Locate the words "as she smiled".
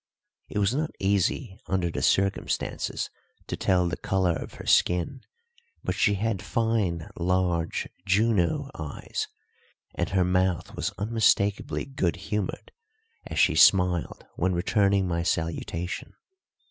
13.27-14.25